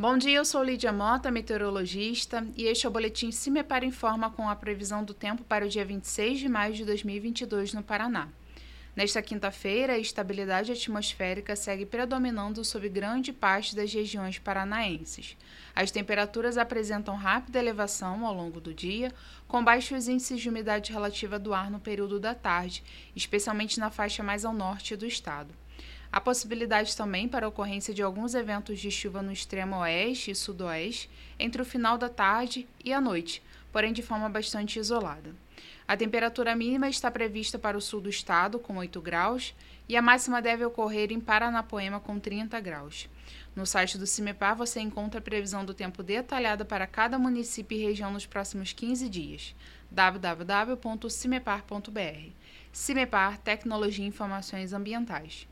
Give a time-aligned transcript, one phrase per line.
[0.00, 4.48] Bom dia, eu sou Lídia Mota, meteorologista, e este é o boletim Cimepar Informa com
[4.48, 8.28] a previsão do tempo para o dia 26 de maio de 2022 no Paraná.
[8.94, 15.36] Nesta quinta-feira, a estabilidade atmosférica segue predominando sobre grande parte das regiões paranaenses.
[15.74, 19.12] As temperaturas apresentam rápida elevação ao longo do dia,
[19.48, 22.84] com baixos índices de umidade relativa do ar no período da tarde,
[23.16, 25.52] especialmente na faixa mais ao norte do estado.
[26.10, 30.34] Há possibilidade também para a ocorrência de alguns eventos de chuva no extremo oeste e
[30.34, 35.34] sudoeste entre o final da tarde e a noite, porém de forma bastante isolada.
[35.86, 39.54] A temperatura mínima está prevista para o sul do estado, com 8 graus,
[39.88, 43.08] e a máxima deve ocorrer em Paranapoema, com 30 graus.
[43.54, 47.82] No site do CIMEPAR você encontra a previsão do tempo detalhada para cada município e
[47.82, 49.54] região nos próximos 15 dias.
[49.90, 52.32] www.cimepar.br
[52.72, 55.46] CIMEPAR Tecnologia e Informações Ambientais.